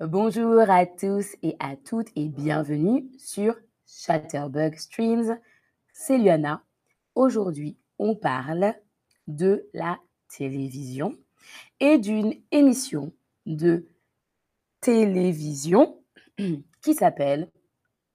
Bonjour 0.00 0.58
à 0.68 0.86
tous 0.86 1.36
et 1.42 1.54
à 1.60 1.76
toutes 1.76 2.08
et 2.16 2.28
bienvenue 2.28 3.08
sur 3.18 3.54
Chatterbug 3.86 4.74
Streams. 4.76 5.38
C'est 5.92 6.18
Luana. 6.18 6.64
Aujourd'hui, 7.14 7.76
on 7.98 8.16
parle 8.16 8.74
de 9.28 9.68
la 9.74 9.98
télévision 10.28 11.16
et 11.78 11.98
d'une 11.98 12.34
émission 12.50 13.12
de 13.46 13.86
télévision 14.80 16.02
qui 16.82 16.94
s'appelle 16.94 17.48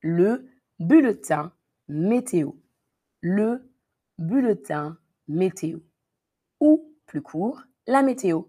le 0.01 0.49
bulletin 0.79 1.53
météo. 1.87 2.51
Le 3.21 3.71
bulletin 4.17 4.97
météo. 5.27 5.79
Ou 6.59 6.91
plus 7.05 7.21
court, 7.21 7.61
la 7.85 8.01
météo 8.01 8.43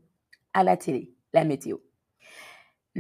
à 0.54 0.64
la 0.64 0.76
télé, 0.76 1.14
la 1.34 1.44
météo. 1.44 1.76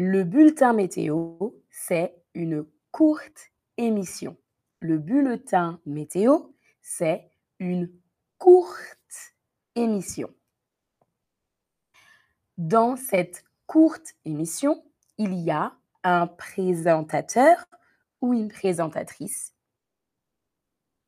Le 0.00 0.22
bulletin 0.22 0.74
météo, 0.74 1.38
c'est 1.70 2.22
une 2.32 2.64
courte 2.92 3.50
émission. 3.78 4.36
Le 4.78 4.96
bulletin 4.96 5.80
météo, 5.86 6.38
c'est 6.80 7.32
une 7.58 7.90
courte 8.38 9.34
émission. 9.74 10.32
Dans 12.58 12.94
cette 12.94 13.42
courte 13.66 14.14
émission, 14.24 14.84
il 15.16 15.34
y 15.34 15.50
a 15.50 15.76
un 16.04 16.28
présentateur 16.28 17.66
ou 18.20 18.34
une 18.34 18.46
présentatrice. 18.46 19.52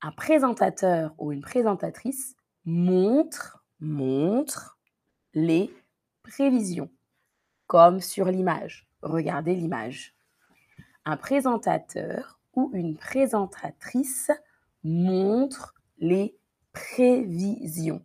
Un 0.02 0.10
présentateur 0.10 1.14
ou 1.16 1.30
une 1.30 1.42
présentatrice 1.42 2.34
montre, 2.64 3.64
montre 3.78 4.80
les 5.32 5.72
prévisions, 6.24 6.90
comme 7.70 8.00
sur 8.00 8.24
l'image. 8.24 8.88
Regardez 9.00 9.54
l'image. 9.54 10.16
Un 11.04 11.16
présentateur 11.16 12.40
ou 12.54 12.72
une 12.74 12.96
présentatrice 12.96 14.32
montre 14.82 15.76
les 15.98 16.36
prévisions. 16.72 18.04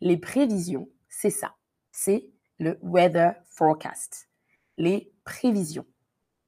Les 0.00 0.16
prévisions, 0.16 0.88
c'est 1.10 1.28
ça. 1.28 1.56
C'est 1.92 2.30
le 2.58 2.78
weather 2.80 3.34
forecast. 3.44 4.30
Les 4.78 5.12
prévisions. 5.24 5.86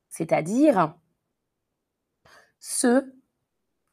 C'est-à-dire 0.08 0.94
ce 2.60 3.12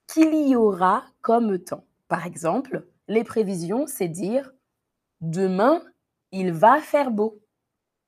qu'il 0.08 0.48
y 0.48 0.56
aura 0.56 1.04
comme 1.20 1.60
temps. 1.60 1.86
Par 2.08 2.26
exemple, 2.26 2.88
les 3.10 3.26
prévisions, 3.26 3.86
c'est 3.86 4.08
dire 4.08 4.54
demain, 5.20 5.84
il 6.32 6.54
va 6.54 6.80
faire 6.80 7.12
beau. 7.12 7.42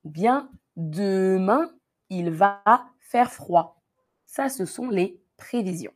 Bien 0.04 0.50
demain, 0.76 1.70
il 2.10 2.30
va 2.30 2.62
faire 3.00 3.32
froid. 3.32 3.82
Ça, 4.26 4.48
ce 4.48 4.64
sont 4.64 4.88
les 4.88 5.20
prévisions. 5.36 5.94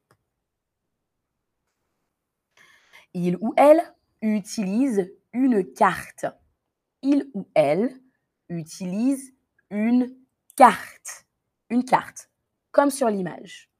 Il 3.14 3.36
ou 3.40 3.54
elle 3.56 3.82
utilise 4.20 5.10
une 5.32 5.72
carte. 5.72 6.26
Il 7.02 7.30
ou 7.34 7.48
elle 7.54 7.98
utilise 8.48 9.34
une 9.70 10.16
carte. 10.56 11.26
Une 11.70 11.84
carte, 11.84 12.30
comme 12.70 12.90
sur 12.90 13.08
l'image. 13.08 13.70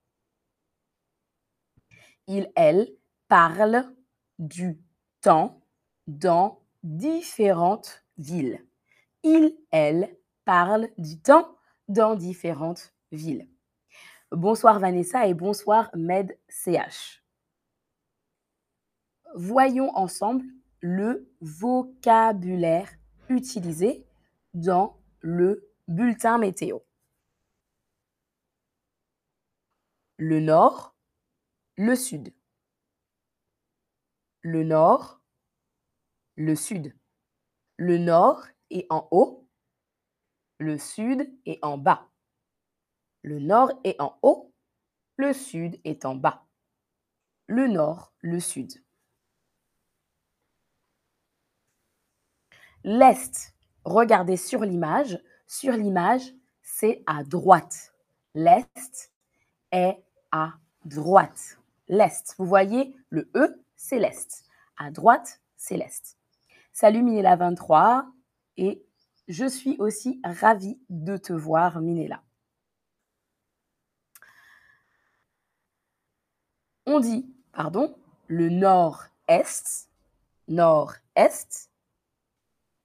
Il, 2.26 2.50
elle 2.56 2.92
parle 3.28 3.94
du 4.38 4.78
temps 5.20 5.60
dans 6.08 6.60
différentes 6.82 8.04
villes. 8.18 8.65
Il, 9.28 9.58
elle 9.72 10.16
parle 10.44 10.88
du 10.98 11.20
temps 11.20 11.58
dans 11.88 12.14
différentes 12.14 12.94
villes. 13.10 13.48
Bonsoir 14.30 14.78
Vanessa 14.78 15.26
et 15.26 15.34
bonsoir 15.34 15.90
Med 15.96 16.38
CH. 16.48 17.24
Voyons 19.34 19.90
ensemble 19.96 20.46
le 20.78 21.28
vocabulaire 21.40 22.88
utilisé 23.28 24.06
dans 24.54 24.96
le 25.18 25.72
bulletin 25.88 26.38
météo. 26.38 26.78
Le 30.18 30.38
nord, 30.38 30.94
le 31.74 31.96
sud. 31.96 32.32
Le 34.42 34.62
nord, 34.62 35.20
le 36.36 36.54
sud. 36.54 36.94
Le 37.76 37.98
nord 37.98 38.46
est 38.70 38.86
en 38.90 39.08
haut, 39.10 39.46
le 40.58 40.78
sud 40.78 41.30
est 41.44 41.58
en 41.62 41.78
bas. 41.78 42.08
Le 43.22 43.38
nord 43.38 43.72
est 43.84 44.00
en 44.00 44.18
haut, 44.22 44.52
le 45.16 45.32
sud 45.32 45.80
est 45.84 46.04
en 46.04 46.14
bas. 46.14 46.44
Le 47.46 47.68
nord, 47.68 48.12
le 48.20 48.40
sud. 48.40 48.82
L'est, 52.84 53.54
regardez 53.84 54.36
sur 54.36 54.60
l'image. 54.60 55.20
Sur 55.48 55.72
l'image, 55.72 56.32
c'est 56.62 57.02
à 57.06 57.24
droite. 57.24 57.94
L'est 58.34 59.12
est 59.72 60.02
à 60.32 60.54
droite. 60.84 61.58
L'est, 61.88 62.34
vous 62.38 62.46
voyez, 62.46 62.96
le 63.10 63.30
E, 63.34 63.64
c'est 63.76 63.98
l'est. 63.98 64.44
À 64.76 64.90
droite, 64.90 65.40
c'est 65.56 65.76
l'est. 65.76 66.16
Salut 66.72 67.02
Minella23 67.02 68.06
et 68.56 68.84
je 69.28 69.46
suis 69.46 69.76
aussi 69.78 70.20
ravie 70.24 70.78
de 70.88 71.16
te 71.16 71.32
voir 71.32 71.80
Minella. 71.80 72.22
On 76.86 77.00
dit, 77.00 77.28
pardon, 77.52 77.98
le 78.28 78.48
nord-est, 78.48 79.90
nord-est, 80.46 81.70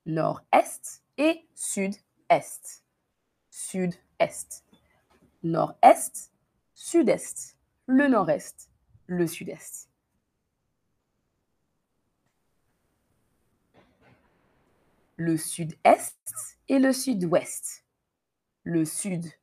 nord-est 0.07 1.03
et 1.17 1.47
sud-est. 1.53 2.83
Sud-est. 3.51 4.65
Nord-est, 5.43 6.31
sud-est. 6.73 7.57
Le 7.85 8.07
nord-est, 8.07 8.71
le 9.05 9.27
sud-est. 9.27 9.90
Le 15.21 15.37
sud-est 15.37 16.17
et 16.67 16.79
le 16.79 16.91
sud-ouest. 16.91 17.85
Le 18.63 18.85
sud-est 18.85 19.35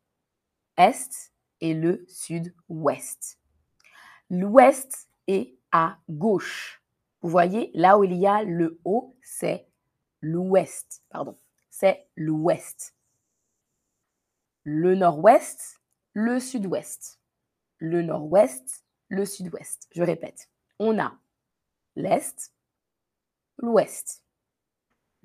et 1.61 1.75
le 1.75 2.05
sud-ouest. 2.09 3.39
L'ouest 4.29 5.09
est 5.29 5.57
à 5.71 5.99
gauche. 6.11 6.83
Vous 7.21 7.29
voyez, 7.29 7.71
là 7.75 7.97
où 7.97 8.03
il 8.03 8.15
y 8.15 8.27
a 8.27 8.43
le 8.43 8.81
haut, 8.85 9.17
c'est 9.23 9.69
l'ouest. 10.21 11.05
Pardon, 11.11 11.39
c'est 11.71 12.09
l'ouest. 12.17 12.97
Le 14.65 14.97
nord-ouest, 14.97 15.81
le 16.13 16.41
sud-ouest. 16.41 17.21
Le 17.79 18.03
nord-ouest, 18.03 18.85
le 19.09 19.25
sud-ouest. 19.25 19.87
Je 19.93 20.03
répète, 20.03 20.51
on 20.81 20.99
a 20.99 21.17
l'est, 21.95 22.53
l'ouest, 23.59 24.25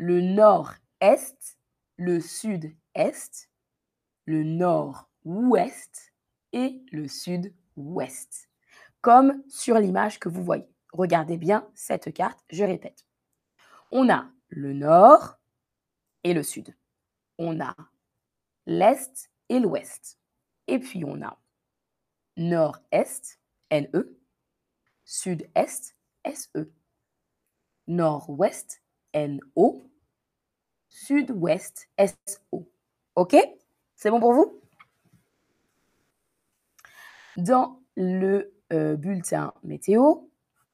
le 0.03 0.19
nord-est, 0.19 1.57
le 1.95 2.19
sud-est, 2.19 3.49
le 4.25 4.43
nord-ouest 4.43 6.13
et 6.51 6.83
le 6.91 7.07
sud-ouest. 7.07 8.49
Comme 8.99 9.41
sur 9.47 9.79
l'image 9.79 10.19
que 10.19 10.27
vous 10.27 10.43
voyez. 10.43 10.67
Regardez 10.91 11.37
bien 11.37 11.69
cette 11.73 12.13
carte, 12.13 12.43
je 12.49 12.65
répète. 12.65 13.05
On 13.91 14.09
a 14.09 14.29
le 14.49 14.73
nord 14.73 15.39
et 16.25 16.33
le 16.33 16.43
sud. 16.43 16.75
On 17.37 17.61
a 17.61 17.73
l'est 18.65 19.31
et 19.47 19.61
l'ouest. 19.61 20.19
Et 20.67 20.79
puis 20.79 21.05
on 21.05 21.21
a 21.21 21.39
nord-est, 22.35 23.39
NE, 23.71 24.19
sud-est, 25.05 25.95
SE, 26.25 26.69
nord-ouest, 27.87 28.83
NO, 29.15 29.92
sud-ouest 30.93 31.89
SO. 31.99 32.69
OK? 33.15 33.35
C'est 33.95 34.11
bon 34.11 34.19
pour 34.19 34.33
vous? 34.33 34.61
Dans 37.35 37.79
le 37.95 38.53
euh, 38.71 38.95
bulletin 38.95 39.53
météo, 39.63 40.27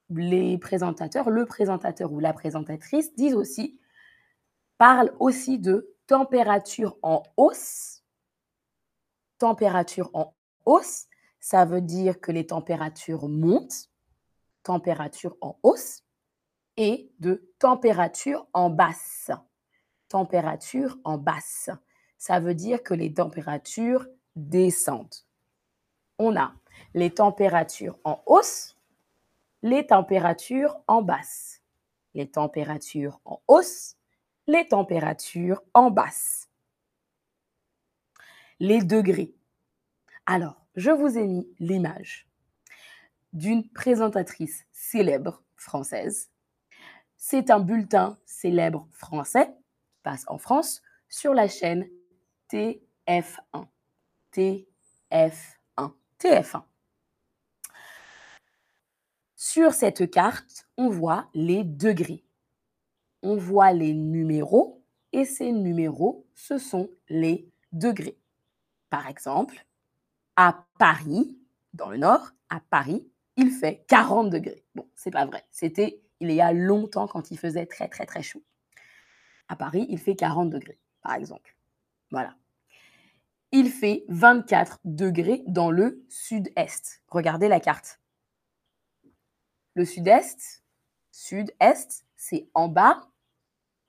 les 0.09 0.57
présentateurs, 0.57 1.29
le 1.29 1.45
présentateur 1.45 2.11
ou 2.11 2.19
la 2.19 2.33
présentatrice 2.33 3.15
disent 3.15 3.33
aussi, 3.33 3.79
parlent 4.77 5.13
aussi 5.19 5.57
de 5.57 5.95
température 6.05 6.97
en 7.01 7.23
hausse. 7.37 8.03
Température 9.37 10.09
en 10.13 10.33
hausse, 10.65 11.07
ça 11.39 11.63
veut 11.63 11.81
dire 11.81 12.19
que 12.19 12.33
les 12.33 12.45
températures 12.45 13.29
montent. 13.29 13.89
Température 14.63 15.37
en 15.39 15.57
hausse 15.63 16.03
et 16.75 17.09
de 17.19 17.49
température 17.57 18.47
en 18.51 18.69
basse. 18.69 19.31
Température 20.09 20.97
en 21.03 21.17
basse. 21.17 21.69
ça 22.17 22.39
veut 22.39 22.55
dire 22.55 22.83
que 22.83 22.95
les 22.95 23.13
températures 23.13 24.07
descendent. 24.35 25.15
On 26.17 26.35
a 26.35 26.53
les 26.93 27.11
températures 27.11 27.97
en 28.03 28.21
hausse, 28.25 28.75
les 29.61 29.85
températures 29.85 30.79
en 30.87 31.01
basse. 31.01 31.61
Les 32.15 32.29
températures 32.29 33.21
en 33.23 33.41
hausse, 33.47 33.95
les 34.47 34.67
températures 34.67 35.61
en 35.75 35.91
basse. 35.91 36.49
Les 38.59 38.81
degrés. 38.81 39.35
Alors, 40.25 40.65
je 40.75 40.89
vous 40.89 41.17
ai 41.17 41.27
mis 41.27 41.47
l'image 41.59 42.27
d'une 43.31 43.69
présentatrice 43.69 44.65
célèbre 44.71 45.43
française. 45.55 46.31
C'est 47.15 47.51
un 47.51 47.59
bulletin 47.59 48.17
célèbre 48.25 48.87
français 48.91 49.53
passe 50.03 50.25
en 50.27 50.37
France 50.37 50.81
sur 51.07 51.33
la 51.33 51.47
chaîne 51.47 51.87
TF1. 52.51 53.67
TF1. 54.33 55.91
TF1. 56.19 56.63
Sur 59.35 59.73
cette 59.73 60.11
carte, 60.11 60.67
on 60.77 60.89
voit 60.89 61.27
les 61.33 61.63
degrés. 61.63 62.23
On 63.23 63.35
voit 63.35 63.73
les 63.73 63.93
numéros 63.93 64.83
et 65.11 65.25
ces 65.25 65.51
numéros, 65.51 66.27
ce 66.35 66.57
sont 66.57 66.89
les 67.09 67.49
degrés. 67.71 68.17
Par 68.89 69.07
exemple, 69.07 69.65
à 70.35 70.65
Paris, 70.77 71.37
dans 71.73 71.89
le 71.89 71.97
nord, 71.97 72.31
à 72.49 72.59
Paris, 72.59 73.07
il 73.37 73.51
fait 73.51 73.83
40 73.87 74.29
degrés. 74.29 74.63
Bon, 74.75 74.87
c'est 74.95 75.11
pas 75.11 75.25
vrai. 75.25 75.43
C'était 75.51 76.01
il 76.19 76.31
y 76.31 76.41
a 76.41 76.51
longtemps 76.51 77.07
quand 77.07 77.31
il 77.31 77.37
faisait 77.37 77.65
très 77.65 77.87
très 77.87 78.05
très 78.05 78.21
chaud. 78.21 78.43
À 79.49 79.55
Paris, 79.55 79.87
il 79.89 79.97
fait 79.97 80.15
40 80.15 80.49
degrés, 80.49 80.77
par 81.01 81.15
exemple. 81.15 81.55
Voilà. 82.11 82.35
Il 83.51 83.71
fait 83.71 84.05
24 84.09 84.79
degrés 84.85 85.43
dans 85.47 85.71
le 85.71 86.05
sud-est. 86.07 87.01
Regardez 87.07 87.47
la 87.47 87.59
carte. 87.59 87.99
Le 89.73 89.85
sud-est, 89.85 90.63
sud-est, 91.11 92.05
c'est 92.15 92.47
en 92.53 92.67
bas 92.67 93.09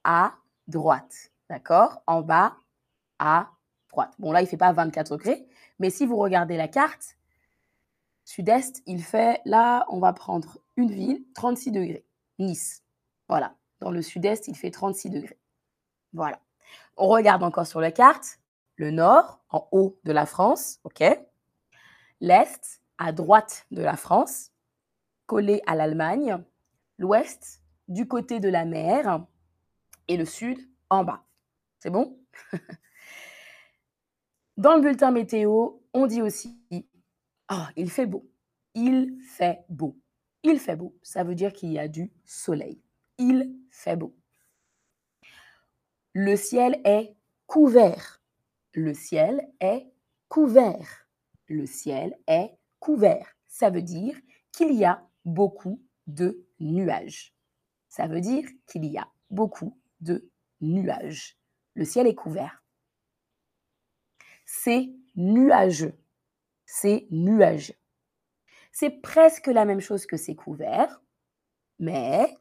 à 0.03 0.35
droite. 0.67 1.31
D'accord? 1.51 2.03
En 2.07 2.23
bas 2.23 2.57
à 3.19 3.51
droite. 3.91 4.15
Bon, 4.19 4.33
là, 4.33 4.41
il 4.41 4.45
ne 4.45 4.49
fait 4.49 4.57
pas 4.57 4.73
24 4.73 5.17
degrés, 5.17 5.47
mais 5.79 5.91
si 5.91 6.07
vous 6.07 6.17
regardez 6.17 6.57
la 6.57 6.69
carte, 6.69 7.17
sud-est, 8.25 8.83
il 8.87 9.03
fait, 9.03 9.43
là, 9.45 9.85
on 9.89 9.99
va 9.99 10.15
prendre 10.15 10.59
une 10.77 10.91
ville, 10.91 11.23
36 11.35 11.73
degrés. 11.73 12.07
Nice. 12.39 12.83
Voilà. 13.29 13.55
Dans 13.81 13.91
le 13.91 14.01
sud-est, 14.01 14.49
il 14.49 14.57
fait 14.57 14.71
36 14.71 15.11
degrés. 15.11 15.40
Voilà. 16.13 16.41
On 16.97 17.09
regarde 17.09 17.43
encore 17.43 17.67
sur 17.67 17.81
la 17.81 17.93
carte. 17.93 18.39
Le 18.77 18.91
nord, 18.91 19.41
en 19.51 19.69
haut 19.73 19.99
de 20.05 20.13
la 20.13 20.27
France, 20.27 20.81
OK 20.85 21.03
L'est, 22.21 22.83
à 22.99 23.13
droite 23.13 23.67
de 23.71 23.83
la 23.83 23.97
France, 23.97 24.53
collé 25.27 25.63
à 25.67 25.75
l'Allemagne. 25.75 26.43
L'ouest, 26.99 27.63
du 27.89 28.07
côté 28.07 28.41
de 28.41 28.49
la 28.49 28.65
mer. 28.65 29.25
Et 30.09 30.17
le 30.17 30.25
sud, 30.25 30.59
en 30.91 31.05
bas. 31.05 31.25
C'est 31.79 31.91
bon? 31.91 32.19
Dans 34.57 34.75
le 34.75 34.83
bulletin 34.83 35.11
météo, 35.11 35.71
on 35.95 36.07
dit 36.07 36.21
aussi 36.21 36.61
Ah, 37.49 37.71
il 37.77 37.91
fait 37.91 38.07
beau. 38.07 38.31
Il 38.75 39.17
fait 39.23 39.65
beau. 39.69 39.99
Il 40.43 40.59
fait 40.59 40.77
beau. 40.77 40.95
Ça 41.03 41.25
veut 41.25 41.35
dire 41.35 41.53
qu'il 41.53 41.73
y 41.73 41.79
a 41.79 41.89
du 41.89 42.13
soleil. 42.25 42.83
Il 43.19 43.57
fait 43.71 43.97
beau. 43.97 44.15
Le 46.13 46.35
ciel 46.35 46.81
est 46.85 47.15
couvert. 47.47 48.21
Le 48.73 48.95
ciel 48.95 49.49
est 49.61 49.87
couvert. 50.29 51.07
Le 51.47 51.67
ciel 51.67 52.19
est 52.27 52.51
couvert. 52.81 53.37
Ça 53.47 53.71
veut 53.71 53.83
dire 53.83 54.17
qu'il 54.51 54.73
y 54.73 54.85
a 54.85 55.07
beaucoup 55.25 55.81
de 56.09 56.45
nuages. 56.59 57.33
Ça 57.89 58.09
veut 58.09 58.21
dire 58.21 58.49
qu'il 58.67 58.87
y 58.87 58.99
a 58.99 59.07
beaucoup 59.31 59.79
de 60.01 60.29
nuages. 60.61 61.39
Le 61.75 61.85
ciel 61.85 62.09
est 62.09 62.17
couvert. 62.17 62.65
C'est 64.47 64.93
nuageux. 65.15 65.97
C'est 66.67 67.07
nuageux. 67.11 67.75
C'est 68.73 68.91
presque 68.91 69.47
la 69.47 69.65
même 69.65 69.81
chose 69.81 70.07
que 70.07 70.17
c'est 70.17 70.35
couvert, 70.35 71.01
mais 71.79 72.37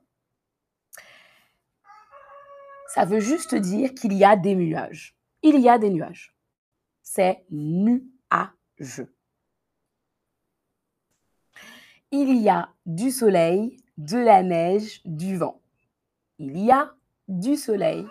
ça 2.89 3.05
veut 3.05 3.19
juste 3.19 3.53
dire 3.53 3.93
qu'il 3.93 4.13
y 4.13 4.25
a 4.25 4.35
des 4.35 4.55
nuages. 4.55 5.15
Il 5.43 5.59
y 5.59 5.69
a 5.69 5.77
des 5.77 5.91
nuages. 5.91 6.35
C'est 7.03 7.45
nuageux. 7.51 9.15
Il 12.11 12.41
y 12.41 12.49
a 12.49 12.69
du 12.87 13.11
soleil, 13.11 13.77
de 13.97 14.17
la 14.17 14.41
neige, 14.41 15.01
du 15.05 15.37
vent. 15.37 15.61
Il 16.39 16.57
y 16.57 16.71
a 16.71 16.91
du 17.27 17.55
soleil, 17.57 18.07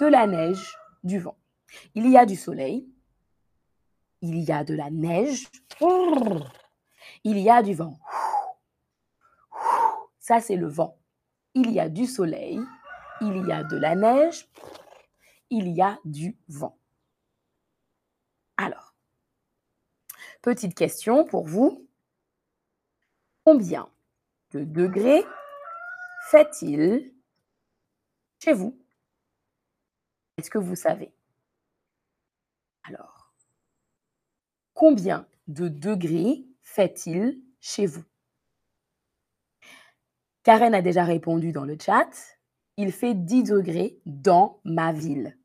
de 0.00 0.06
la 0.06 0.26
neige, 0.26 0.76
du 1.04 1.20
vent. 1.20 1.38
Il 1.94 2.10
y 2.10 2.18
a 2.18 2.26
du 2.26 2.34
soleil, 2.34 2.88
il 4.20 4.40
y 4.40 4.50
a 4.50 4.64
de 4.64 4.74
la 4.74 4.90
neige, 4.90 5.46
il 7.22 7.38
y 7.38 7.48
a 7.48 7.62
du 7.62 7.74
vent. 7.74 8.00
Ça, 10.18 10.40
c'est 10.40 10.56
le 10.56 10.66
vent. 10.66 10.98
Il 11.54 11.70
y 11.70 11.78
a 11.78 11.88
du 11.88 12.06
soleil, 12.06 12.60
il 13.20 13.46
y 13.46 13.52
a 13.52 13.64
de 13.64 13.76
la 13.76 13.94
neige, 13.94 14.48
il 15.50 15.68
y 15.68 15.82
a 15.82 15.98
du 16.04 16.36
vent. 16.48 16.78
Alors, 18.56 18.94
petite 20.42 20.74
question 20.74 21.24
pour 21.24 21.46
vous. 21.46 21.86
Combien 23.44 23.88
de 24.52 24.64
degrés 24.64 25.24
fait-il 26.28 27.12
chez 28.42 28.52
vous? 28.52 28.78
Est-ce 30.36 30.50
que 30.50 30.58
vous 30.58 30.76
savez? 30.76 31.12
Alors, 32.84 33.32
combien 34.74 35.26
de 35.46 35.68
degrés 35.68 36.44
fait-il 36.62 37.42
chez 37.60 37.86
vous? 37.86 38.04
Karen 40.42 40.74
a 40.74 40.82
déjà 40.82 41.04
répondu 41.04 41.52
dans 41.52 41.64
le 41.64 41.76
chat. 41.78 42.37
Il 42.80 42.92
fait 42.92 43.14
10 43.14 43.42
degrés 43.42 43.98
dans 44.06 44.60
ma 44.62 44.92
ville. 44.92 45.36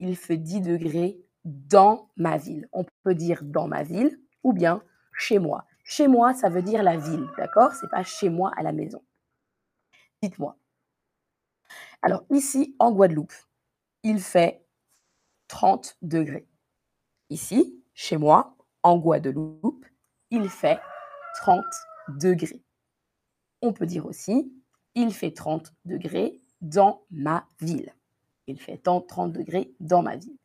Il 0.00 0.16
fait 0.16 0.36
10 0.36 0.60
degrés 0.60 1.18
dans 1.44 2.10
ma 2.16 2.36
ville. 2.36 2.68
On 2.72 2.84
peut 3.02 3.14
dire 3.14 3.42
dans 3.42 3.66
ma 3.66 3.82
ville 3.82 4.20
ou 4.42 4.52
bien 4.52 4.82
chez 5.14 5.38
moi. 5.38 5.64
Chez 5.82 6.08
moi, 6.08 6.34
ça 6.34 6.50
veut 6.50 6.60
dire 6.60 6.82
la 6.82 6.98
ville, 6.98 7.26
d'accord? 7.38 7.72
C'est 7.72 7.88
pas 7.88 8.04
chez 8.04 8.28
moi 8.28 8.52
à 8.58 8.62
la 8.62 8.72
maison. 8.72 9.02
Dites-moi. 10.20 10.58
Alors 12.02 12.26
ici, 12.28 12.76
en 12.78 12.92
Guadeloupe, 12.92 13.32
il 14.02 14.20
fait 14.20 14.62
30 15.48 15.96
degrés. 16.02 16.46
Ici, 17.30 17.82
chez 17.94 18.18
moi, 18.18 18.58
en 18.82 18.98
Guadeloupe, 18.98 19.86
il 20.30 20.50
fait 20.50 20.78
30 21.36 21.64
degrés. 22.08 22.62
On 23.62 23.72
peut 23.72 23.86
dire 23.86 24.04
aussi, 24.04 24.52
il 24.94 25.14
fait 25.14 25.32
30 25.32 25.72
degrés 25.86 26.43
dans 26.64 27.02
ma 27.10 27.46
ville. 27.60 27.94
Il 28.46 28.60
fait 28.60 28.78
30 28.78 29.32
degrés 29.32 29.74
dans 29.80 30.02
ma 30.02 30.16
ville. 30.16 30.36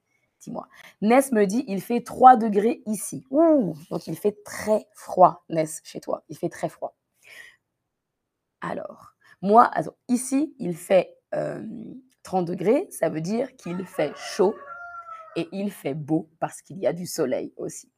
Dis-moi. 0.42 0.68
Ness 1.02 1.32
me 1.32 1.46
dit, 1.46 1.66
il 1.68 1.82
fait 1.82 2.02
3 2.02 2.38
degrés 2.38 2.82
ici. 2.86 3.26
Ouh, 3.30 3.76
donc 3.90 4.08
il 4.08 4.16
fait 4.16 4.42
très 4.44 4.88
froid, 4.94 5.44
Ness, 5.50 5.82
chez 5.84 6.00
toi. 6.00 6.24
Il 6.30 6.38
fait 6.38 6.50
très 6.50 6.70
froid. 6.70 6.96
Alors, 8.62 9.14
moi, 9.42 9.72
ici, 10.08 10.56
il 10.60 10.76
fait 10.76 11.18
30 11.32 11.36
euh, 11.36 12.52
degrés. 12.52 12.88
Ça 12.92 13.10
veut 13.10 13.22
dire 13.22 13.56
qu'il 13.58 13.86
fait 13.86 14.14
chaud 14.16 14.56
et 15.36 15.48
il 15.52 15.72
fait 15.72 15.94
beau 15.94 16.30
parce 16.40 16.62
qu'il 16.62 16.80
y 16.80 16.88
a 16.88 16.94
du 16.94 17.06
soleil 17.06 17.54
aussi. 17.58 17.92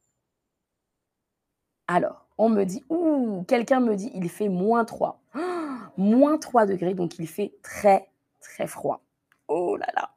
Alors, 1.88 2.26
on 2.38 2.48
me 2.48 2.64
dit, 2.64 2.84
ouh, 2.88 3.44
quelqu'un 3.46 3.80
me 3.80 3.94
dit, 3.96 4.10
il 4.14 4.28
fait 4.28 4.48
moins 4.48 4.84
3. 4.84 5.20
moins 5.96 6.38
3 6.38 6.66
degrés, 6.66 6.94
donc 6.94 7.18
il 7.18 7.28
fait 7.28 7.54
très, 7.62 8.08
très 8.42 8.66
froid. 8.66 9.04
Oh 9.48 9.76
là 9.76 9.86
là. 9.94 10.14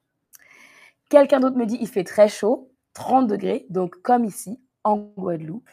Quelqu'un 1.10 1.40
d'autre 1.40 1.58
me 1.58 1.66
dit, 1.66 1.78
il 1.80 1.88
fait 1.88 2.04
très 2.04 2.28
chaud, 2.28 2.72
30 2.94 3.28
degrés, 3.28 3.66
donc 3.70 4.02
comme 4.02 4.26
ici, 4.26 4.62
en 4.84 4.98
Guadeloupe. 4.98 5.70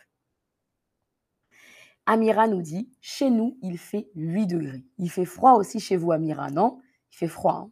Amira 2.07 2.49
nous 2.49 2.63
dit, 2.63 2.91
chez 3.01 3.31
nous, 3.31 3.59
il 3.63 3.79
fait 3.79 4.09
8 4.15 4.47
degrés. 4.47 4.85
Il 4.99 5.11
fait 5.11 5.25
froid 5.25 5.53
aussi 5.53 5.81
chez 5.81 5.97
vous, 5.97 6.13
Amira, 6.13 6.51
non? 6.51 6.81
Il 7.13 7.17
fait 7.17 7.29
froid. 7.29 7.71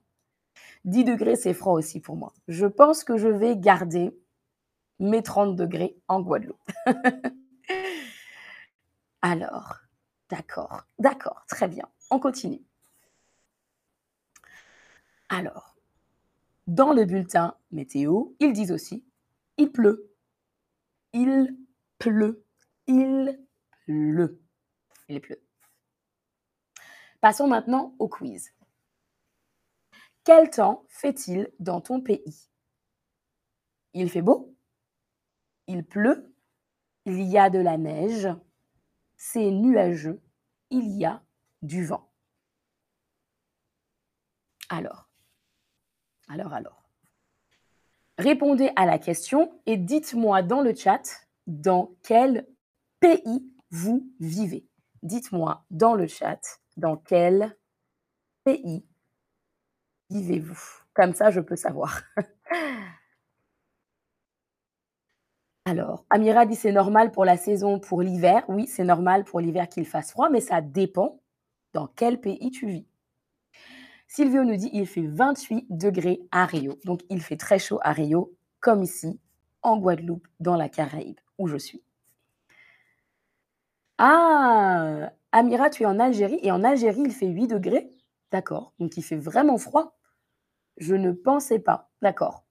10 0.84 1.00
hein. 1.00 1.04
degrés, 1.04 1.37
c'est 1.37 1.54
froid 1.54 1.75
aussi 1.75 2.00
pour 2.00 2.16
moi. 2.16 2.32
Je 2.49 2.66
pense 2.66 3.04
que 3.04 3.16
je 3.16 3.28
vais 3.28 3.56
garder 3.56 4.10
mes 4.99 5.22
30 5.22 5.56
degrés 5.56 5.96
en 6.08 6.20
Guadeloupe. 6.20 6.58
Alors, 9.22 9.80
d'accord, 10.30 10.84
d'accord, 10.99 11.44
très 11.49 11.68
bien. 11.68 11.87
On 12.10 12.18
continue. 12.18 12.62
Alors, 15.32 15.76
dans 16.66 16.92
le 16.92 17.04
bulletin 17.04 17.56
météo, 17.70 18.32
ils 18.40 18.52
disent 18.52 18.72
aussi 18.72 19.04
Il 19.58 19.70
pleut. 19.70 20.12
Il 21.12 21.56
pleut. 21.99 22.44
Il 22.88 23.40
pleut. 23.87 24.42
Il 25.08 25.20
pleut. 25.20 25.40
Passons 27.20 27.46
maintenant 27.46 27.94
au 28.00 28.08
quiz. 28.08 28.52
Quel 30.25 30.50
temps 30.50 30.84
fait-il 30.88 31.49
dans 31.60 31.80
ton 31.80 32.00
pays? 32.00 32.50
Il 33.94 34.10
fait 34.10 34.22
beau 34.22 34.56
Il 35.68 35.84
pleut 35.84 36.34
Il 37.06 37.22
y 37.22 37.38
a 37.38 37.50
de 37.50 37.60
la 37.60 37.78
neige 37.78 38.28
C'est 39.16 39.50
nuageux 39.52 40.20
Il 40.70 40.88
y 40.99 41.04
a 41.04 41.22
du 41.62 41.84
vent. 41.84 42.10
Alors, 44.68 45.09
alors, 46.30 46.52
alors. 46.52 46.88
Répondez 48.18 48.70
à 48.76 48.87
la 48.87 48.99
question 48.99 49.50
et 49.66 49.76
dites-moi 49.76 50.42
dans 50.42 50.60
le 50.60 50.75
chat 50.75 51.02
dans 51.46 51.92
quel 52.02 52.46
pays 53.00 53.50
vous 53.70 54.08
vivez. 54.20 54.66
Dites-moi 55.02 55.64
dans 55.70 55.94
le 55.94 56.06
chat 56.06 56.40
dans 56.76 56.96
quel 56.96 57.56
pays 58.44 58.87
vivez-vous 60.10 60.60
Comme 60.94 61.14
ça, 61.14 61.30
je 61.30 61.40
peux 61.40 61.56
savoir. 61.56 62.02
Alors, 65.64 66.04
Amira 66.10 66.46
dit 66.46 66.56
c'est 66.56 66.72
normal 66.72 67.10
pour 67.12 67.25
la 67.25 67.37
saison, 67.37 67.80
pour 67.80 68.02
l'hiver. 68.02 68.44
Oui, 68.49 68.66
c'est 68.66 68.84
normal 68.84 69.25
pour 69.25 69.40
l'hiver 69.40 69.68
qu'il 69.68 69.87
fasse 69.87 70.10
froid, 70.10 70.28
mais 70.28 70.40
ça 70.40 70.60
dépend 70.60 71.20
dans 71.72 71.87
quel 71.87 72.20
pays 72.20 72.50
tu 72.50 72.66
vis. 72.66 72.89
Silvio 74.12 74.42
nous 74.42 74.56
dit 74.56 74.70
il 74.72 74.88
fait 74.88 75.06
28 75.06 75.66
degrés 75.70 76.20
à 76.32 76.44
Rio. 76.44 76.80
Donc, 76.84 77.02
il 77.10 77.22
fait 77.22 77.36
très 77.36 77.60
chaud 77.60 77.78
à 77.82 77.92
Rio, 77.92 78.34
comme 78.58 78.82
ici, 78.82 79.20
en 79.62 79.78
Guadeloupe, 79.78 80.26
dans 80.40 80.56
la 80.56 80.68
Caraïbe, 80.68 81.20
où 81.38 81.46
je 81.46 81.56
suis. 81.56 81.80
Ah, 83.98 85.12
Amira, 85.30 85.70
tu 85.70 85.84
es 85.84 85.86
en 85.86 86.00
Algérie 86.00 86.40
et 86.42 86.50
en 86.50 86.64
Algérie, 86.64 87.02
il 87.04 87.12
fait 87.12 87.28
8 87.28 87.46
degrés. 87.46 87.88
D'accord. 88.32 88.72
Donc, 88.80 88.96
il 88.96 89.02
fait 89.04 89.16
vraiment 89.16 89.58
froid. 89.58 89.96
Je 90.76 90.96
ne 90.96 91.12
pensais 91.12 91.60
pas. 91.60 91.88
D'accord. 92.02 92.44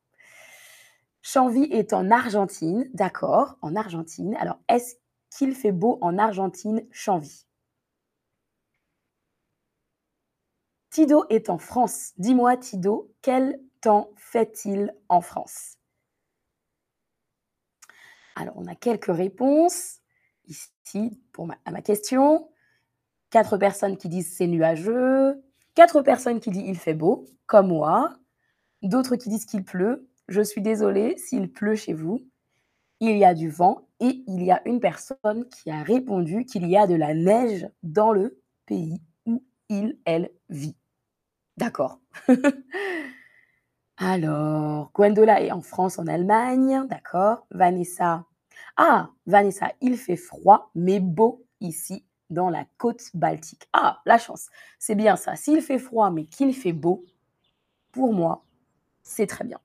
Chanvi 1.22 1.64
est 1.64 1.92
en 1.92 2.10
Argentine. 2.10 2.90
D'accord. 2.94 3.58
En 3.62 3.76
Argentine. 3.76 4.34
Alors, 4.40 4.60
est-ce 4.70 4.96
qu'il 5.30 5.54
fait 5.54 5.74
beau 5.74 5.98
en 6.00 6.18
Argentine, 6.20 6.88
Chanvi 6.90 7.49
Tido 10.90 11.26
est 11.30 11.50
en 11.50 11.60
France. 11.60 12.14
Dis-moi, 12.18 12.58
Tido, 12.58 13.14
quel 13.22 13.60
temps 13.82 14.10
fait-il 14.16 14.94
en 15.08 15.22
France? 15.22 15.78
Alors, 18.36 18.56
on 18.58 18.66
a 18.66 18.76
quelques 18.76 19.14
réponses 19.14 20.00
ici 20.46 21.22
pour 21.32 21.48
à 21.66 21.72
ma 21.72 21.82
question. 21.82 22.50
Quatre 23.30 23.58
personnes 23.58 23.98
qui 23.98 24.10
disent 24.10 24.34
c'est 24.36 24.48
nuageux. 24.48 25.44
Quatre 25.76 26.02
personnes 26.02 26.40
qui 26.40 26.50
disent 26.50 26.68
il 26.68 26.78
fait 26.78 26.96
beau, 26.96 27.26
comme 27.46 27.68
moi. 27.68 28.18
D'autres 28.82 29.16
qui 29.16 29.30
disent 29.30 29.46
qu'il 29.46 29.64
pleut. 29.64 30.10
Je 30.28 30.42
suis 30.42 30.62
désolée 30.62 31.18
s'il 31.18 31.52
pleut 31.52 31.76
chez 31.76 31.94
vous. 31.94 32.26
Il 33.00 33.18
y 33.18 33.26
a 33.26 33.34
du 33.34 33.50
vent 33.50 33.88
et 34.00 34.24
il 34.28 34.44
y 34.44 34.52
a 34.52 34.62
une 34.68 34.80
personne 34.80 35.48
qui 35.50 35.70
a 35.70 35.84
répondu 35.84 36.46
qu'il 36.46 36.68
y 36.68 36.78
a 36.78 36.88
de 36.88 36.96
la 36.96 37.14
neige 37.14 37.70
dans 37.84 38.12
le 38.12 38.42
pays 38.66 39.02
où 39.26 39.44
il, 39.70 40.00
elle 40.06 40.32
vit. 40.50 40.79
D'accord. 41.60 42.00
Alors, 43.98 44.92
Gwendola 44.94 45.42
est 45.42 45.52
en 45.52 45.60
France, 45.60 46.00
en 46.00 46.08
Allemagne. 46.08 46.88
D'accord. 46.88 47.46
Vanessa. 47.52 48.24
Ah, 48.78 49.10
Vanessa, 49.26 49.74
il 49.82 49.98
fait 49.98 50.16
froid, 50.16 50.72
mais 50.74 51.02
beau 51.02 51.46
ici 51.60 52.06
dans 52.30 52.50
la 52.50 52.64
côte 52.78 53.02
baltique. 53.14 53.68
Ah, 53.74 54.00
la 54.06 54.18
chance. 54.18 54.48
C'est 54.80 54.96
bien 54.96 55.18
ça. 55.18 55.36
S'il 55.36 55.62
fait 55.62 55.80
froid, 55.80 56.12
mais 56.12 56.28
qu'il 56.28 56.56
fait 56.56 56.72
beau, 56.72 57.04
pour 57.92 58.14
moi, 58.14 58.46
c'est 59.04 59.28
très 59.28 59.44
bien. 59.44 59.60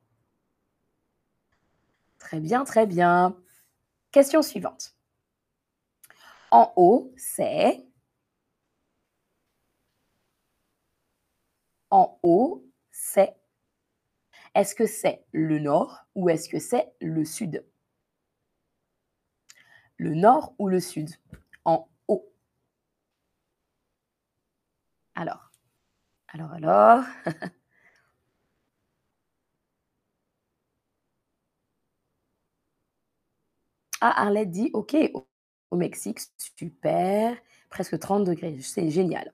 Très 2.19 2.41
bien, 2.41 2.65
très 2.65 2.87
bien. 2.87 3.37
Question 4.11 4.43
suivante. 4.43 4.97
En 6.51 6.73
haut, 6.75 7.13
c'est... 7.17 7.87
En 11.95 12.19
haut, 12.25 12.67
c'est... 12.91 13.37
Est-ce 14.57 14.75
que 14.75 14.85
c'est 14.85 15.25
le 15.31 15.61
nord 15.61 16.07
ou 16.17 16.29
est-ce 16.29 16.49
que 16.49 16.59
c'est 16.59 16.93
le 17.01 17.25
sud? 17.25 17.65
Le 19.97 20.15
nord 20.15 20.55
ou 20.59 20.67
le 20.67 20.81
sud? 20.81 21.11
En 21.65 21.87
haut. 22.09 22.29
Alors, 25.15 25.51
alors, 26.29 26.53
alors. 26.53 27.05
Ah, 34.01 34.23
Arlette 34.23 34.51
dit 34.51 34.71
OK, 34.73 34.97
au 35.71 35.77
Mexique, 35.77 36.21
super, 36.57 37.37
presque 37.71 37.99
30 37.99 38.25
degrés, 38.25 38.59
c'est 38.61 38.91
génial. 38.91 39.33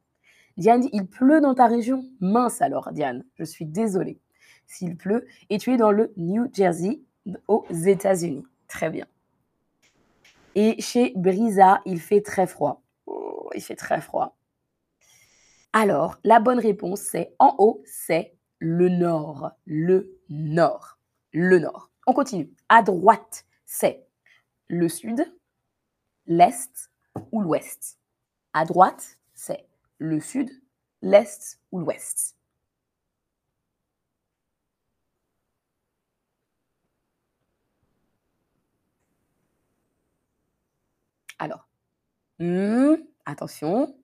Diane 0.56 0.80
dit 0.80 0.90
il 0.92 1.06
pleut 1.06 1.40
dans 1.40 1.54
ta 1.54 1.66
région 1.66 2.04
Mince 2.20 2.60
alors, 2.62 2.92
Diane, 2.92 3.24
je 3.34 3.44
suis 3.44 3.66
désolée. 3.66 4.20
S'il 4.66 4.96
pleut, 4.96 5.26
et 5.48 5.58
tu 5.58 5.72
es 5.72 5.76
dans 5.76 5.90
le 5.90 6.12
New 6.16 6.48
Jersey, 6.52 7.00
aux 7.48 7.66
États-Unis. 7.70 8.44
Très 8.68 8.90
bien. 8.90 9.06
Et 10.54 10.80
chez 10.80 11.12
Brisa, 11.16 11.80
il 11.86 12.00
fait 12.00 12.22
très 12.22 12.46
froid. 12.46 12.82
Oh, 13.06 13.50
il 13.54 13.62
fait 13.62 13.76
très 13.76 14.00
froid. 14.00 14.36
Alors, 15.72 16.18
la 16.24 16.40
bonne 16.40 16.58
réponse, 16.58 17.00
c'est 17.00 17.34
en 17.38 17.54
haut, 17.58 17.82
c'est 17.84 18.34
le 18.58 18.88
nord. 18.88 19.52
Le 19.66 20.18
nord. 20.28 20.98
Le 21.32 21.58
nord. 21.58 21.90
On 22.06 22.12
continue. 22.12 22.50
À 22.68 22.82
droite, 22.82 23.44
c'est 23.66 24.04
le 24.68 24.88
sud, 24.88 25.24
l'est 26.26 26.90
ou 27.32 27.40
l'ouest. 27.40 27.98
À 28.52 28.64
droite, 28.64 29.18
c'est 29.34 29.66
le 30.00 30.18
sud, 30.18 30.50
l'est 31.02 31.60
ou 31.70 31.78
l'ouest. 31.78 32.36
Alors, 41.38 41.66
hmm, 42.40 42.96
attention. 43.26 43.94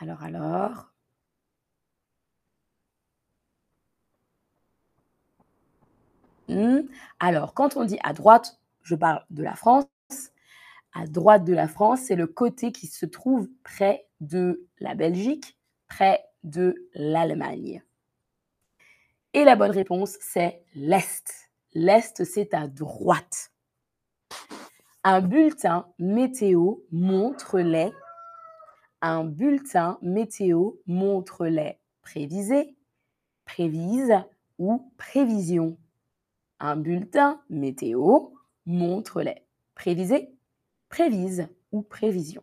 Alors, 0.00 0.22
alors. 0.22 0.92
Hmm. 6.48 6.80
Alors, 7.20 7.54
quand 7.54 7.76
on 7.76 7.84
dit 7.84 7.98
à 8.04 8.12
droite, 8.12 8.58
je 8.82 8.94
parle 8.94 9.24
de 9.30 9.42
la 9.42 9.54
France. 9.54 9.86
À 10.98 11.06
droite 11.06 11.44
de 11.44 11.52
la 11.52 11.68
France, 11.68 12.00
c'est 12.06 12.16
le 12.16 12.26
côté 12.26 12.72
qui 12.72 12.86
se 12.86 13.04
trouve 13.04 13.48
près 13.62 14.08
de 14.20 14.66
la 14.78 14.94
Belgique, 14.94 15.58
près 15.88 16.24
de 16.42 16.88
l'Allemagne. 16.94 17.82
Et 19.34 19.44
la 19.44 19.56
bonne 19.56 19.72
réponse, 19.72 20.16
c'est 20.20 20.62
l'Est. 20.74 21.50
L'Est, 21.74 22.24
c'est 22.24 22.54
à 22.54 22.66
droite. 22.66 23.52
Un 25.04 25.20
bulletin 25.20 25.86
météo 25.98 26.76
montre 26.90 27.60
les 27.60 27.92
un 29.02 29.24
bulletin 29.24 29.98
météo 30.00 30.72
montre 30.86 31.46
les 31.46 31.78
prévisés, 32.00 32.74
prévise 33.44 34.14
ou 34.58 34.90
prévisions 34.96 35.76
un 36.58 36.76
bulletin 36.76 37.42
météo 37.50 38.30
montre 38.64 39.20
les 39.22 39.42
prévisés, 39.74 40.35
prévise 40.88 41.48
ou 41.72 41.82
prévision. 41.82 42.42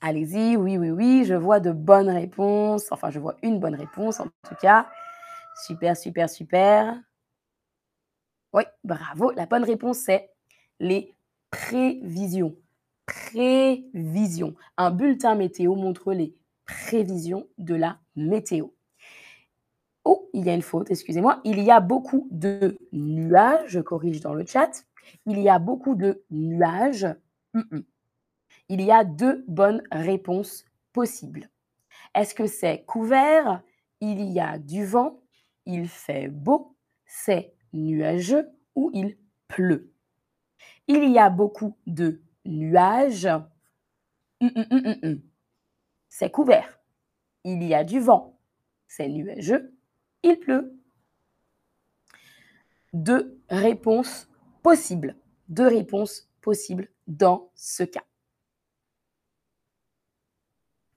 Allez-y, 0.00 0.56
oui, 0.56 0.76
oui, 0.78 0.90
oui, 0.90 1.24
je 1.24 1.34
vois 1.34 1.60
de 1.60 1.70
bonnes 1.72 2.10
réponses. 2.10 2.90
Enfin, 2.90 3.10
je 3.10 3.18
vois 3.20 3.36
une 3.42 3.60
bonne 3.60 3.74
réponse 3.76 4.20
en 4.20 4.26
tout 4.48 4.54
cas. 4.60 4.88
Super, 5.66 5.96
super, 5.96 6.28
super. 6.30 6.98
Oui, 8.52 8.62
bravo. 8.84 9.30
La 9.32 9.46
bonne 9.46 9.64
réponse, 9.64 9.98
c'est 9.98 10.30
les 10.80 11.14
prévisions. 11.50 12.54
Prévisions. 13.06 14.54
Un 14.76 14.90
bulletin 14.90 15.34
météo 15.34 15.74
montre 15.74 16.12
les 16.12 16.34
prévisions 16.66 17.46
de 17.58 17.74
la 17.74 17.98
météo. 18.16 18.68
Oh, 20.04 20.28
il 20.32 20.44
y 20.44 20.50
a 20.50 20.54
une 20.54 20.62
faute, 20.62 20.90
excusez-moi. 20.90 21.40
Il 21.44 21.60
y 21.60 21.70
a 21.70 21.80
beaucoup 21.80 22.28
de 22.30 22.76
nuages, 22.92 23.68
je 23.68 23.80
corrige 23.80 24.20
dans 24.20 24.34
le 24.34 24.44
chat. 24.44 24.84
Il 25.26 25.38
y 25.38 25.48
a 25.48 25.58
beaucoup 25.58 25.94
de 25.94 26.24
nuages. 26.30 27.06
Il 28.68 28.80
y 28.80 28.90
a 28.90 29.04
deux 29.04 29.44
bonnes 29.48 29.82
réponses 29.92 30.64
possibles. 30.92 31.50
Est-ce 32.14 32.34
que 32.34 32.46
c'est 32.46 32.84
couvert? 32.84 33.62
Il 34.00 34.22
y 34.22 34.40
a 34.40 34.58
du 34.58 34.84
vent, 34.84 35.20
il 35.66 35.88
fait 35.88 36.28
beau, 36.28 36.76
c'est 37.06 37.54
nuageux 37.72 38.48
ou 38.74 38.90
il 38.94 39.16
pleut? 39.46 39.92
Il 40.88 41.08
y 41.10 41.18
a 41.18 41.30
beaucoup 41.30 41.76
de 41.86 42.20
nuages. 42.44 43.28
C'est 46.08 46.30
couvert. 46.30 46.80
Il 47.44 47.62
y 47.62 47.74
a 47.74 47.84
du 47.84 48.00
vent, 48.00 48.38
c'est 48.88 49.08
nuageux, 49.08 49.74
il 50.22 50.38
pleut. 50.38 50.78
Deux 52.92 53.40
réponses 53.48 54.28
possibles. 54.62 55.16
Deux 55.48 55.66
réponses 55.66 56.28
possibles 56.40 56.88
dans 57.06 57.50
ce 57.54 57.82
cas. 57.82 58.04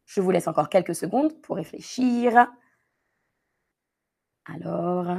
Je 0.06 0.22
vous 0.22 0.32
laisse 0.32 0.48
encore 0.48 0.70
quelques 0.70 0.96
secondes 0.96 1.42
pour 1.42 1.56
réfléchir. 1.58 2.48
Alors, 4.46 5.18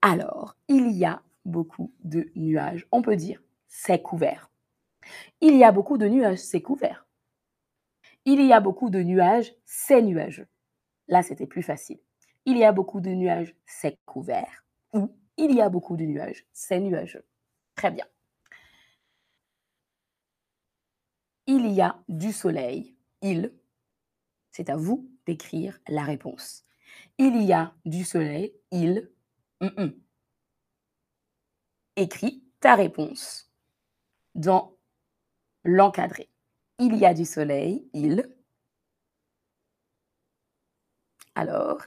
alors, 0.00 0.56
il 0.68 0.90
y 0.92 1.04
a 1.04 1.22
beaucoup 1.44 1.92
de 2.04 2.30
nuages. 2.34 2.86
On 2.92 3.02
peut 3.02 3.16
dire 3.16 3.42
c'est 3.66 4.00
couvert. 4.00 4.50
Il 5.40 5.56
y 5.56 5.64
a 5.64 5.72
beaucoup 5.72 5.98
de 5.98 6.08
nuages, 6.08 6.38
c'est 6.38 6.62
couvert. 6.62 7.06
Il 8.24 8.44
y 8.44 8.52
a 8.52 8.60
beaucoup 8.60 8.90
de 8.90 9.02
nuages, 9.02 9.54
c'est 9.64 10.02
nuageux. 10.02 10.48
Là, 11.08 11.22
c'était 11.22 11.46
plus 11.46 11.62
facile. 11.62 11.98
Il 12.44 12.56
y 12.56 12.64
a 12.64 12.72
beaucoup 12.72 13.00
de 13.00 13.10
nuages, 13.10 13.54
c'est 13.66 13.98
couvert. 14.04 14.64
Ou 14.92 15.10
il 15.36 15.54
y 15.54 15.60
a 15.60 15.68
beaucoup 15.68 15.96
de 15.96 16.04
nuages, 16.04 16.46
c'est 16.52 16.80
nuageux. 16.80 17.24
Très 17.74 17.90
bien. 17.90 18.06
Il 21.46 21.66
y 21.68 21.80
a 21.80 21.98
du 22.08 22.32
soleil, 22.32 22.94
il. 23.22 23.52
C'est 24.50 24.70
à 24.70 24.76
vous 24.76 25.10
d'écrire 25.26 25.78
la 25.88 26.02
réponse. 26.02 26.64
Il 27.16 27.42
y 27.42 27.52
a 27.52 27.74
du 27.84 28.04
soleil, 28.04 28.54
il. 28.70 29.10
Écris 31.96 32.44
ta 32.60 32.74
réponse 32.74 33.50
dans 34.34 34.76
l'encadré. 35.64 36.28
Il 36.78 36.96
y 36.96 37.06
a 37.06 37.14
du 37.14 37.24
soleil, 37.24 37.88
il. 37.92 38.28
Alors, 41.38 41.78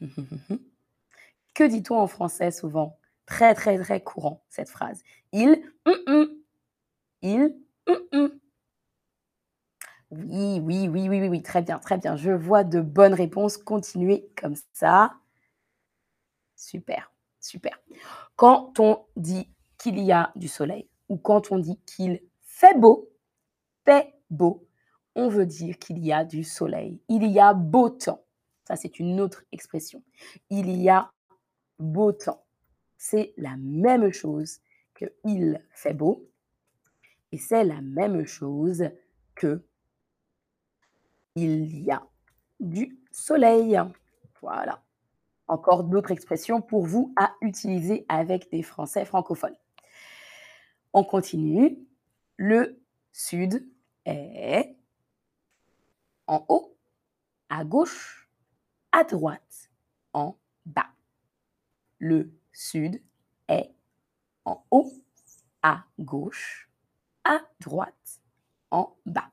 que 1.54 1.68
dit-on 1.68 2.00
en 2.00 2.08
français 2.08 2.50
souvent? 2.50 2.98
Très, 3.26 3.54
très, 3.54 3.78
très 3.78 4.02
courant, 4.02 4.42
cette 4.48 4.68
phrase. 4.68 5.04
Il, 5.30 5.62
il, 7.22 7.54
oui, 10.10 10.58
oui, 10.60 10.88
oui, 10.88 11.08
oui, 11.08 11.28
oui, 11.28 11.42
très 11.42 11.62
bien, 11.62 11.78
très 11.78 11.96
bien. 11.96 12.16
Je 12.16 12.32
vois 12.32 12.64
de 12.64 12.80
bonnes 12.80 13.14
réponses. 13.14 13.56
Continuez 13.56 14.28
comme 14.36 14.56
ça. 14.72 15.12
Super, 16.56 17.12
super. 17.38 17.78
Quand 18.34 18.80
on 18.80 19.04
dit 19.14 19.48
qu'il 19.78 20.00
y 20.00 20.10
a 20.10 20.32
du 20.34 20.48
soleil 20.48 20.88
ou 21.08 21.18
quand 21.18 21.52
on 21.52 21.58
dit 21.60 21.78
qu'il 21.86 22.20
fait 22.42 22.76
beau, 22.76 23.08
fait 23.84 24.12
beau, 24.28 24.66
on 25.14 25.28
veut 25.28 25.46
dire 25.46 25.78
qu'il 25.78 26.04
y 26.04 26.12
a 26.12 26.24
du 26.24 26.42
soleil. 26.42 27.00
Il 27.08 27.24
y 27.28 27.38
a 27.38 27.54
beau 27.54 27.90
temps. 27.90 28.24
Ça, 28.68 28.76
c'est 28.76 28.98
une 28.98 29.18
autre 29.18 29.44
expression. 29.50 30.02
Il 30.50 30.70
y 30.70 30.90
a 30.90 31.10
beau 31.78 32.12
temps. 32.12 32.44
C'est 32.98 33.32
la 33.38 33.56
même 33.56 34.12
chose 34.12 34.60
que 34.92 35.06
il 35.24 35.64
fait 35.70 35.94
beau 35.94 36.28
et 37.32 37.38
c'est 37.38 37.64
la 37.64 37.80
même 37.80 38.26
chose 38.26 38.84
que 39.34 39.64
il 41.34 41.82
y 41.82 41.90
a 41.90 42.06
du 42.60 43.00
soleil. 43.10 43.80
Voilà. 44.42 44.82
Encore 45.46 45.84
d'autres 45.84 46.10
expressions 46.10 46.60
pour 46.60 46.84
vous 46.84 47.14
à 47.16 47.32
utiliser 47.40 48.04
avec 48.10 48.50
des 48.50 48.62
Français 48.62 49.06
francophones. 49.06 49.56
On 50.92 51.04
continue. 51.04 51.78
Le 52.36 52.82
sud 53.12 53.66
est 54.04 54.76
en 56.26 56.44
haut, 56.50 56.76
à 57.48 57.64
gauche, 57.64 58.27
à 58.92 59.04
droite, 59.04 59.70
en 60.12 60.36
bas. 60.66 60.90
Le 61.98 62.32
sud 62.52 63.02
est 63.48 63.70
en 64.44 64.64
haut, 64.70 64.92
à 65.62 65.84
gauche, 65.98 66.70
à 67.24 67.40
droite, 67.60 68.20
en 68.70 68.96
bas. 69.06 69.30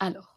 Alors, 0.00 0.36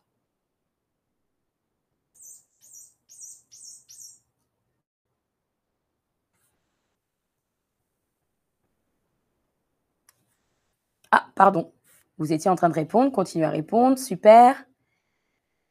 Ah, 11.11 11.27
pardon. 11.35 11.71
Vous 12.17 12.33
étiez 12.33 12.49
en 12.51 12.55
train 12.55 12.69
de 12.69 12.73
répondre. 12.73 13.11
Continuez 13.11 13.45
à 13.45 13.49
répondre. 13.49 13.97
Super. 13.97 14.63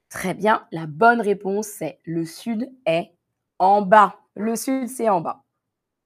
Très 0.08 0.34
bien. 0.34 0.66
La 0.72 0.86
bonne 0.86 1.20
réponse, 1.20 1.66
c'est 1.66 2.00
le 2.04 2.24
sud 2.24 2.72
est 2.86 3.12
en 3.58 3.82
bas. 3.82 4.20
Le 4.34 4.56
sud, 4.56 4.88
c'est 4.88 5.08
en 5.08 5.20
bas. 5.20 5.44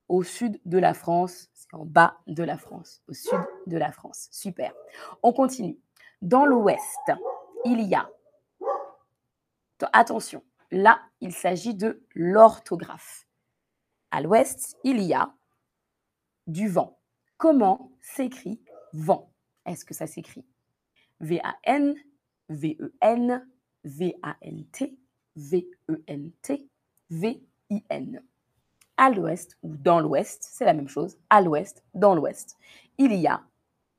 Au 0.09 0.23
sud 0.23 0.61
de 0.65 0.79
la 0.79 0.95
France, 0.95 1.49
c'est 1.55 1.73
en 1.75 1.85
bas 1.85 2.19
de 2.27 2.43
la 2.43 2.59
France. 2.59 3.03
Au 3.09 3.13
sud 3.13 3.39
de 3.67 3.77
la 3.77 3.93
France. 3.93 4.29
Super. 4.31 4.75
On 5.23 5.33
continue. 5.33 5.79
Dans 6.21 6.45
l'ouest, 6.45 7.13
il 7.65 7.81
y 7.81 7.95
a. 7.95 8.09
Attention, 9.93 10.45
là, 10.71 11.01
il 11.21 11.33
s'agit 11.33 11.75
de 11.75 12.05
l'orthographe. 12.15 13.27
À 14.13 14.21
l'ouest, 14.21 14.77
il 14.85 15.03
y 15.03 15.13
a 15.13 15.33
du 16.47 16.69
vent. 16.69 16.99
Comment 17.37 17.91
s'écrit 18.01 18.61
vent? 18.93 19.33
Est-ce 19.67 19.85
que 19.85 19.95
ça 19.95 20.07
s'écrit 20.07 20.47
V-A-N, 21.21 21.95
V-E-N, 22.49 23.49
V-A-N-T, 23.85 24.97
V-E-N-T, 25.37 26.69
V-I-N. 27.11 28.23
À 28.97 29.11
l'ouest 29.11 29.57
ou 29.63 29.77
dans 29.77 30.01
l'ouest, 30.01 30.43
c'est 30.43 30.65
la 30.65 30.75
même 30.75 30.89
chose. 30.89 31.19
À 31.31 31.41
l'ouest, 31.41 31.83
dans 31.95 32.15
l'ouest, 32.15 32.57
il 32.99 33.13
y 33.15 33.27
a 33.27 33.43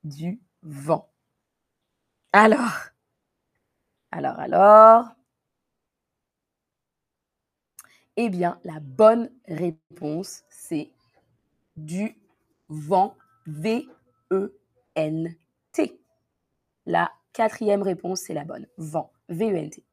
du 0.04 0.40
vent. 0.62 1.10
Alors, 2.32 2.90
alors, 4.10 4.38
alors. 4.38 5.06
Eh 8.16 8.30
bien, 8.30 8.60
la 8.62 8.78
bonne 8.78 9.28
réponse, 9.48 10.44
c'est 10.48 10.92
du 11.76 12.16
vent. 12.68 13.16
V-E 13.46 14.56
N-T. 14.94 16.00
La 16.86 17.10
quatrième 17.32 17.82
réponse, 17.82 18.20
c'est 18.20 18.34
la 18.34 18.44
bonne. 18.44 18.66
Vent. 18.78 19.10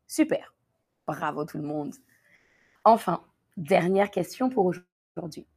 Super. 0.07 0.55
Bravo 1.07 1.45
tout 1.45 1.57
le 1.57 1.63
monde. 1.63 1.95
Enfin, 2.83 3.23
dernière 3.57 4.11
question 4.11 4.49
pour 4.49 4.71
aujourd'hui. 5.15 5.47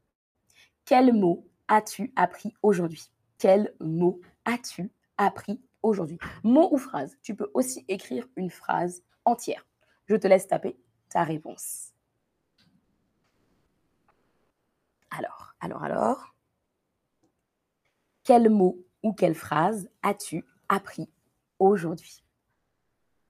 Quel 0.84 1.12
mot 1.12 1.48
as-tu 1.68 2.12
appris 2.16 2.54
aujourd'hui? 2.62 3.10
Quel 3.38 3.74
mot 3.80 4.20
as-tu 4.44 4.92
appris 5.16 5.60
aujourd'hui? 5.82 6.18
Mot 6.42 6.68
ou 6.72 6.78
phrase? 6.78 7.16
Tu 7.22 7.34
peux 7.34 7.50
aussi 7.54 7.84
écrire 7.88 8.28
une 8.36 8.50
phrase 8.50 9.02
entière. 9.24 9.66
Je 10.06 10.16
te 10.16 10.26
laisse 10.26 10.46
taper 10.46 10.76
ta 11.08 11.24
réponse. 11.24 11.92
Alors, 15.10 15.54
alors, 15.60 15.82
alors. 15.84 16.34
Quel 18.24 18.50
mot 18.50 18.84
ou 19.02 19.12
quelle 19.12 19.34
phrase 19.34 19.88
as-tu 20.02 20.44
appris 20.68 21.08
aujourd'hui? 21.58 22.23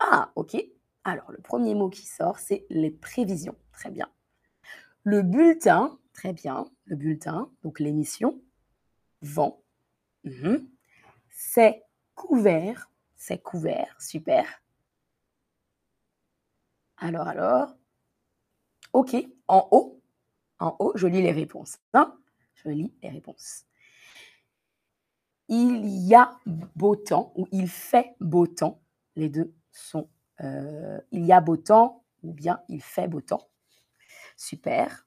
Ah, 0.07 0.33
ok. 0.37 0.57
Alors, 1.05 1.33
le 1.33 1.39
premier 1.39 1.75
mot 1.75 1.89
qui 1.89 2.07
sort, 2.07 2.39
c'est 2.39 2.67
les 2.69 2.91
prévisions. 2.91 3.57
Très 3.73 3.91
bien. 3.91 4.11
Le 5.03 5.23
bulletin, 5.23 5.99
très 6.13 6.33
bien. 6.33 6.67
Le 6.85 6.97
bulletin, 6.97 7.51
donc 7.63 7.81
l'émission. 7.81 8.41
Vent. 9.23 9.63
Mhm. 10.25 10.69
C'est 11.31 11.83
couvert. 12.15 12.91
C'est 13.17 13.43
couvert. 13.43 13.97
Super. 13.99 14.63
Alors, 16.99 17.29
alors. 17.29 17.75
Ok. 18.93 19.17
En 19.49 19.69
haut. 19.71 20.03
En 20.59 20.77
haut, 20.79 20.93
je 20.97 21.07
lis 21.07 21.23
les 21.23 21.33
réponses. 21.33 21.79
Hein 21.95 22.15
je 22.55 22.69
lis 22.69 22.95
les 23.03 23.09
réponses 23.09 23.65
il 25.49 25.87
y 25.87 26.15
a 26.15 26.39
beau 26.47 26.97
temps 26.97 27.33
ou 27.37 27.47
il 27.53 27.69
fait 27.69 28.15
beau 28.21 28.47
temps. 28.47 28.81
Les 29.17 29.29
deux 29.29 29.55
sont 29.75 30.09
euh, 30.43 31.01
il 31.13 31.25
y 31.25 31.33
a 31.33 31.41
beau 31.41 31.57
temps 31.57 32.05
ou 32.23 32.33
bien 32.33 32.63
il 32.69 32.83
fait 32.83 33.09
beau 33.09 33.21
temps. 33.21 33.49
Super. 34.37 35.07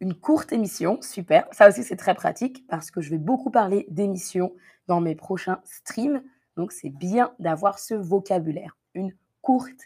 Une 0.00 0.14
courte 0.14 0.52
émission, 0.52 1.00
super. 1.00 1.48
Ça 1.52 1.68
aussi, 1.68 1.82
c'est 1.82 1.96
très 1.96 2.14
pratique 2.14 2.66
parce 2.66 2.90
que 2.90 3.00
je 3.00 3.10
vais 3.10 3.18
beaucoup 3.18 3.50
parler 3.50 3.86
d'émissions 3.88 4.54
dans 4.88 5.00
mes 5.00 5.14
prochains 5.14 5.60
streams. 5.64 6.22
Donc, 6.56 6.72
c'est 6.72 6.90
bien 6.90 7.34
d'avoir 7.38 7.78
ce 7.78 7.94
vocabulaire. 7.94 8.76
Une 8.94 9.14
courte 9.40 9.80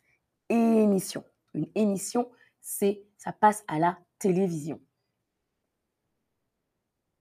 émission. 0.48 1.24
Une 1.54 1.68
émission, 1.76 2.28
c'est 2.60 3.04
ça 3.18 3.32
passe 3.32 3.62
à 3.68 3.78
la 3.78 3.98
télévision. 4.18 4.80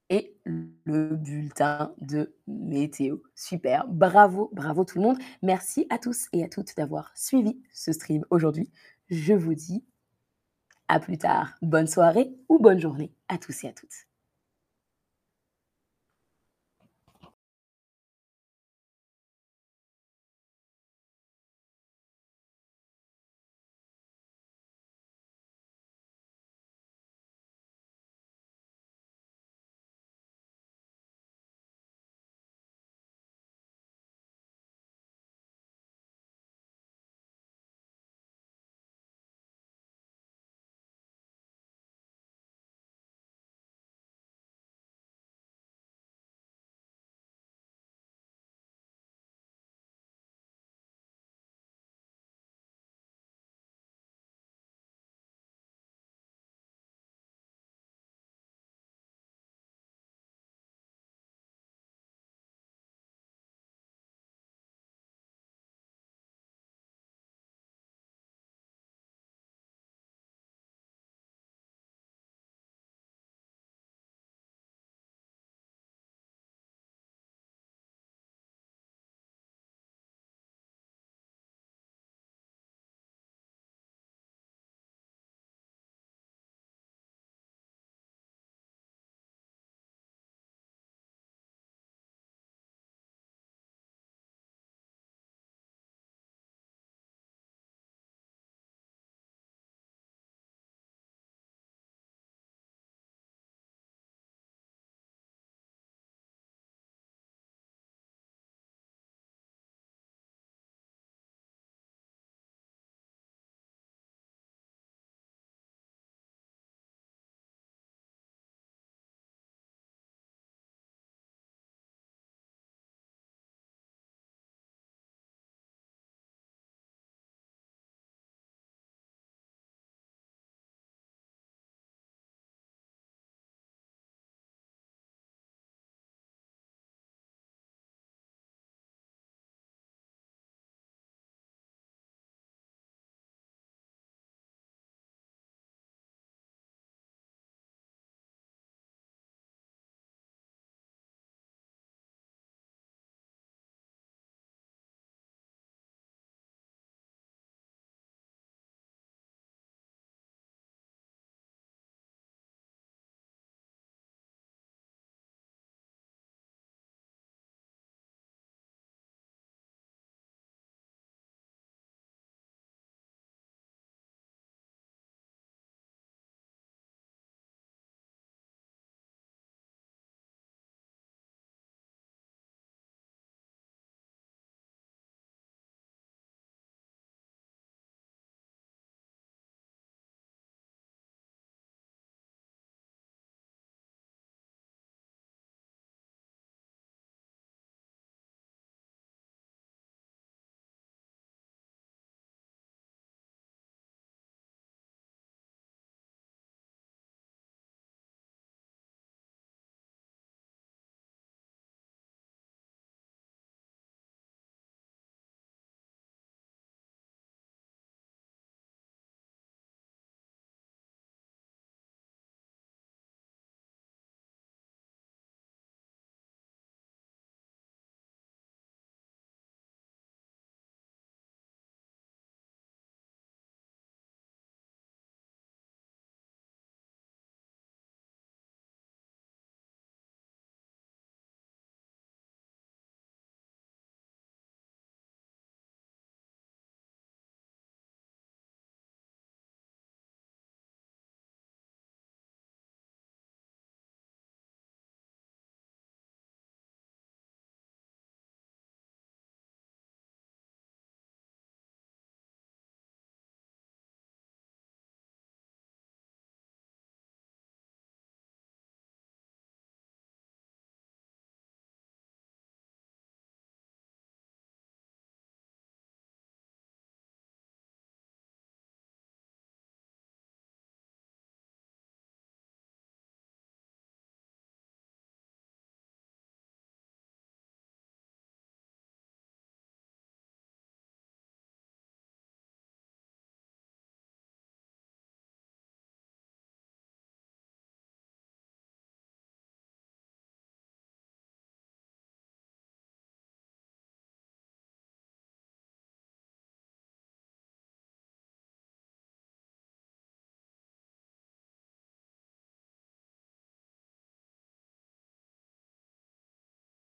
Et 0.09 0.35
le 0.43 1.15
bulletin 1.15 1.93
de 2.01 2.33
météo. 2.47 3.17
Super, 3.35 3.87
bravo, 3.87 4.49
bravo 4.53 4.83
tout 4.83 4.97
le 4.97 5.03
monde. 5.03 5.17
Merci 5.43 5.85
à 5.89 5.99
tous 5.99 6.27
et 6.33 6.43
à 6.43 6.49
toutes 6.49 6.75
d'avoir 6.75 7.11
suivi 7.15 7.61
ce 7.71 7.91
stream 7.91 8.25
aujourd'hui. 8.31 8.71
Je 9.09 9.33
vous 9.33 9.53
dis 9.53 9.85
à 10.87 10.99
plus 10.99 11.19
tard. 11.19 11.53
Bonne 11.61 11.87
soirée 11.87 12.31
ou 12.49 12.59
bonne 12.59 12.79
journée 12.79 13.13
à 13.27 13.37
tous 13.37 13.63
et 13.63 13.67
à 13.67 13.73
toutes. 13.73 14.08